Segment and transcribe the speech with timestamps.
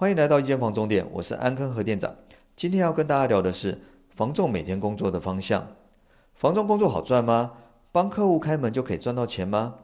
[0.00, 2.14] 欢迎来到一间房中店，我是安坑和店长。
[2.54, 3.80] 今天要跟大家聊的是
[4.14, 5.74] 房仲每天工作的方向。
[6.36, 7.54] 房仲工作好赚吗？
[7.90, 9.74] 帮客户开门就可以赚到钱吗？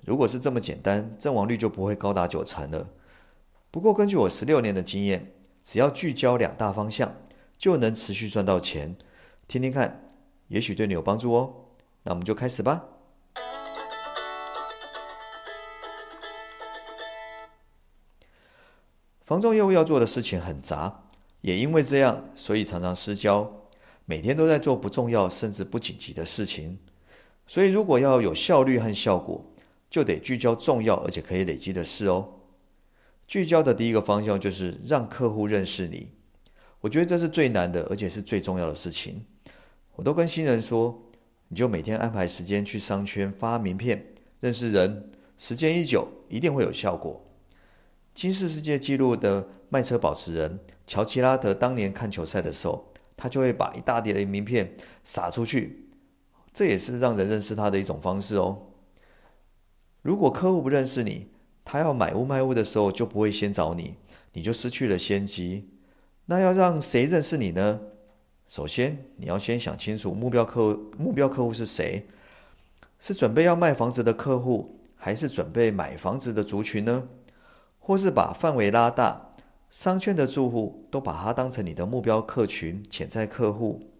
[0.00, 2.88] 如果是这么简单，阵亡率就不会高达九成了。
[3.70, 5.32] 不过根据我十六年的经验，
[5.62, 7.14] 只要聚焦两大方向，
[7.56, 8.96] 就能持续赚到钱。
[9.46, 10.04] 听听看，
[10.48, 11.54] 也许对你有帮助哦。
[12.02, 12.86] 那我们就开始吧。
[19.32, 21.04] 房仲业务要做的事情很杂，
[21.40, 23.50] 也因为这样，所以常常失焦，
[24.04, 26.78] 每天都在做不重要甚至不紧急的事情。
[27.46, 29.50] 所以，如果要有效率和效果，
[29.88, 32.40] 就得聚焦重要而且可以累积的事哦。
[33.26, 36.08] 聚焦的第一个方向就是让客户认识你，
[36.82, 39.24] 我觉得这是最难的，而且是最重要的事情。
[39.94, 41.04] 我都跟新人说，
[41.48, 47.31] 你就每天安排时间去商圈发名片，认识人，时间一久，一定会有效果。
[48.14, 55.88] 金氏世界纪录的卖车保持人乔奇拉德当年看球赛的时候，他就会把一大叠的名片撒出去，
[56.52, 58.66] 这也是让人认识他的一种方式哦。
[60.02, 61.28] 如果客户不认识你，
[61.64, 63.94] 他要买屋卖屋的时候就不会先找你，
[64.32, 65.70] 你就失去了先机。
[66.26, 67.80] 那要让谁认识你呢？
[68.46, 72.06] 首先，你要先想清楚目标客户目标客户是谁，
[72.98, 77.08] 是准备要卖房子的客户，还是准备买房子的族群呢？
[77.84, 79.32] 或是把范围拉大，
[79.68, 83.90] 商圈的住户都把它当成你的目标客群、潜在客户。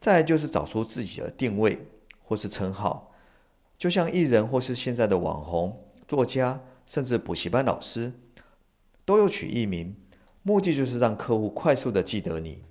[0.00, 1.86] 再就是找出自己的定位
[2.22, 3.12] 或是称号，
[3.78, 8.12] 就像艺人或是现在的网红、作家，甚至补习班老师，
[9.04, 9.96] 都有取艺名，
[10.42, 12.64] 目的就是让客户快速的记得你。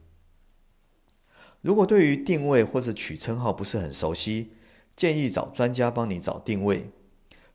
[1.62, 4.52] 如果对于定位或是取称号不是很熟悉，
[4.98, 6.92] 建议找专家帮你找定位，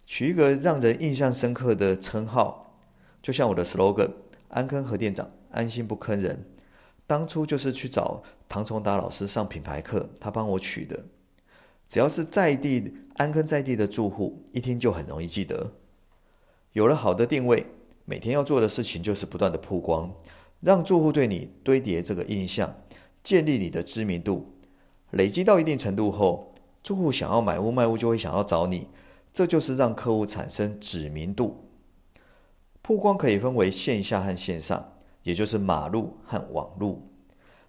[0.07, 2.70] 取一个让人印象深刻的称号。
[3.23, 4.11] 就像我的 slogan“
[4.49, 6.45] 安坑核店长，安心不坑人”，
[7.07, 11.05] 当初就是去找唐崇达老师上品牌课，他帮我取的。
[11.89, 15.73] 只要是在地安坑在地的住户，一听就很容易记得。
[16.73, 17.67] 有了好的定位，
[18.05, 20.15] 每天要做的事情就是不断的曝光，
[20.61, 22.77] 让住户对你堆叠这个印象，
[23.25, 24.55] 建立你的知名度。
[25.11, 28.87] 累积到一定程度后，住户想要买屋卖屋就会想要找你，
[29.33, 31.70] 这就是让客户产生指名度。
[32.83, 34.93] 曝光可以分为线下和线上，
[35.23, 37.09] 也就是马路和网路。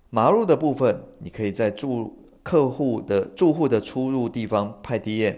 [0.09, 5.35] 马路的部分，你可以在住客户的住户的出入地方派 DM，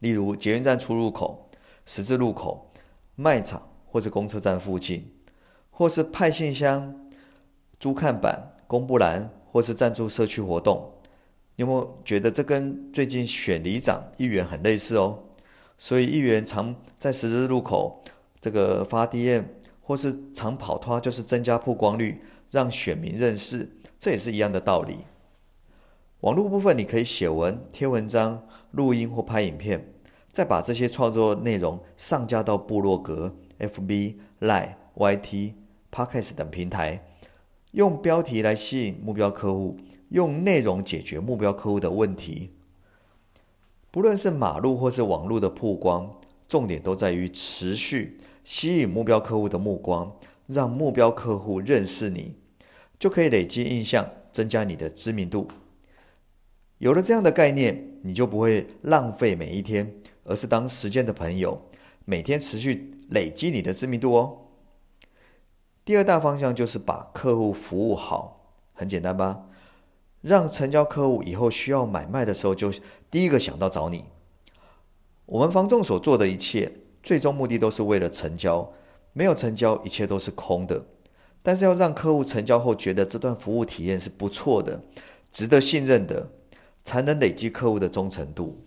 [0.00, 1.48] 例如捷运站出入口、
[1.86, 2.70] 十字路口、
[3.16, 5.10] 卖场或是公车站附近，
[5.70, 7.08] 或是派信箱、
[7.80, 10.92] 租看板、公布栏，或是赞助社区活动。
[11.56, 15.18] 有没有觉得这跟最近选里长、议员很类似哦？
[15.78, 18.01] 所以议员常在十字路口。
[18.42, 19.44] 这个发 DM
[19.80, 22.20] 或是长跑拖，就是增加曝光率，
[22.50, 23.70] 让选民认识，
[24.00, 24.98] 这也是一样的道理。
[26.22, 28.42] 网络部分，你可以写文、贴文章、
[28.72, 29.94] 录音或拍影片，
[30.32, 35.54] 再把这些创作内容上架到部落格、FB、Line、YT、
[35.92, 37.04] Podcast 等平台，
[37.70, 39.76] 用标题来吸引目标客户，
[40.08, 42.50] 用内容解决目标客户的问题。
[43.92, 48.16] 不论是马路或是网络的曝光，重点都在于持续。
[48.44, 52.36] 吸引目标客户的目光，让目标客户认识你，
[52.98, 55.48] 就可以累积印象，增加你的知名度。
[56.78, 59.94] 有了这样的概念，你就不会浪费每一天，
[60.24, 61.62] 而是当时间的朋友，
[62.04, 64.38] 每天持续累积你的知名度哦。
[65.84, 69.46] 第二大方向就是把客户服务好，很简单吧？
[70.20, 72.72] 让成交客户以后需要买卖的时候，就
[73.10, 74.04] 第一个想到找你。
[75.26, 76.72] 我们房仲所做的一切。
[77.02, 78.72] 最终目的都是为了成交，
[79.12, 80.84] 没有成交，一切都是空的。
[81.42, 84.80] 但是要让客户成交后觉得这段服务体验是不错的，
[85.32, 86.30] 值得信任的，
[86.84, 88.64] 才能累积客户的忠诚度。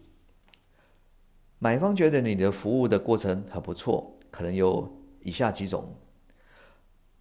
[1.57, 5.95] 买方觉得你的服务的过程很不错，可能有以下几种：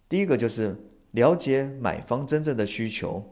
[0.09, 0.75] 第一个就是
[1.11, 3.23] 了解买方真正的需求，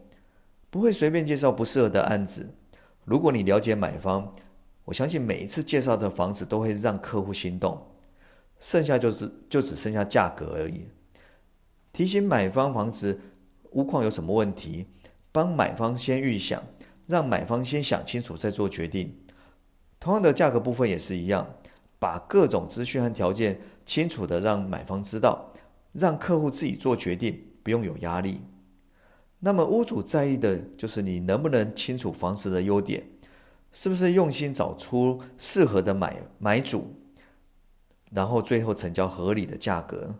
[0.70, 2.54] 不会随便介绍不适合的案子。
[3.04, 4.34] 如果你了解买方，
[4.84, 7.86] 我相信每一次介绍的房子都会让客户心动，
[8.60, 10.88] 剩下就是就只剩下价格而已。
[11.92, 13.20] 提醒买方房子
[13.70, 14.86] 屋况有什么问题，
[15.32, 16.62] 帮买方先预想，
[17.06, 19.16] 让买方先想清楚再做决定。
[19.98, 21.56] 同样的价格部分也是一样，
[21.98, 25.52] 把各种资讯和条件清楚的让买方知道，
[25.92, 28.42] 让客户自己做决定，不用有压力。
[29.38, 33.02] 那么屋主在意的就是你能不能清楚房子的优点。
[33.74, 36.94] 是不是用心找出适合的买买主，
[38.12, 40.14] 然后最后成交合理的价格？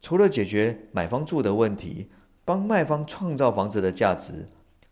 [0.00, 2.10] 除了解决买方住的问题，
[2.44, 4.48] 帮卖方创造房子的价值，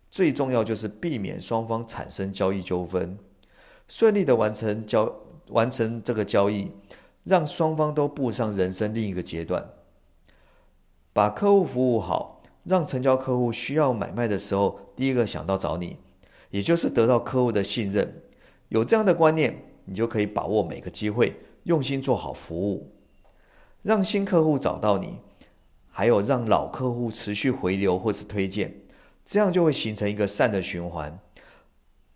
[0.09, 3.19] 最重要就是避免双方产生交易纠纷，
[3.89, 5.13] 顺利的完成交
[5.49, 6.71] 完成这个交易，
[7.25, 9.69] 让双方都步上人生另一个阶段。
[11.11, 15.97] 把客户服务好，让成交客户需要买卖的时候，第一个想到找你，
[16.49, 18.21] 也就是得到客户的信任。
[18.69, 22.91] 有这样的观念，你就可以把握每个机会，用心做好服务，
[23.81, 25.19] 让新客户找到你，
[25.89, 28.73] 还有让老客户持续回流或是推荐，
[29.25, 31.17] 这样就会形成一个善的循环。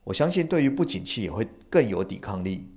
[0.04, 2.68] 我相信，对于不景气也会更有抵抗力。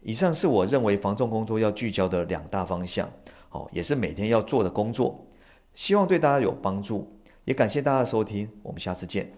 [0.00, 3.10] 以上是我认为防重工作要聚焦的两大方向，
[3.50, 5.26] 哦，也是每天要做的工作，
[5.74, 9.32] 希望对大家有帮助，也感谢大家的收听，我们下次见。